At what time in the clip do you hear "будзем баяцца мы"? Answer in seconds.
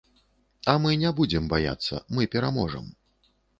1.19-2.27